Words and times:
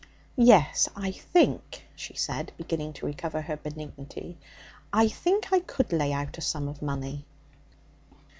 'Yes, 0.35 0.89
I 0.95 1.11
think,' 1.11 1.83
she 1.95 2.15
said, 2.15 2.53
beginning 2.57 2.93
to 2.93 3.05
recover 3.05 3.39
her 3.43 3.55
benignity 3.57 4.39
'I 4.91 5.09
think 5.09 5.53
I 5.53 5.59
could 5.59 5.93
lay 5.93 6.11
out 6.11 6.39
a 6.39 6.41
sum 6.41 6.67
of 6.67 6.81
money.' 6.81 7.23